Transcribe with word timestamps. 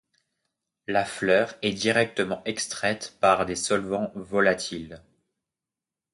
La 0.87 1.05
fleur 1.05 1.53
est 1.61 1.73
directement 1.73 2.41
extraite 2.45 3.15
par 3.19 3.45
des 3.45 3.55
solvants 3.55 4.11
volatils. 4.15 4.99